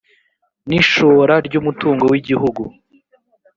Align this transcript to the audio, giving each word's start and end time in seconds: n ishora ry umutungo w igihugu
n 0.67 0.69
ishora 0.81 1.33
ry 1.47 1.53
umutungo 1.59 2.03
w 2.11 2.13
igihugu 2.19 2.61